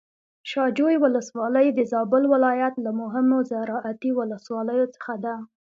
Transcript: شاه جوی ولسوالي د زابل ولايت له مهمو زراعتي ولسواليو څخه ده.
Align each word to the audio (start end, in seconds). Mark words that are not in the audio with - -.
شاه 0.49 0.69
جوی 0.77 0.95
ولسوالي 1.03 1.67
د 1.73 1.79
زابل 1.91 2.23
ولايت 2.33 2.73
له 2.85 2.91
مهمو 3.01 3.37
زراعتي 3.51 4.11
ولسواليو 4.19 4.91
څخه 4.95 5.13
ده. 5.23 5.35